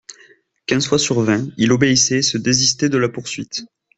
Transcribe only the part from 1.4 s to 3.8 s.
il obéissait et se désistait de la poursuite.